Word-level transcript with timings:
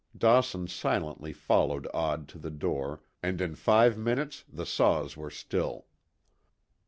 Dawson 0.17 0.67
silently 0.67 1.31
followed 1.31 1.87
Odd 1.93 2.27
to 2.29 2.39
the 2.39 2.49
door, 2.49 3.03
and 3.21 3.39
in 3.39 3.53
five 3.53 3.99
minutes 3.99 4.43
the 4.51 4.65
saws 4.65 5.15
were 5.15 5.29
still. 5.29 5.85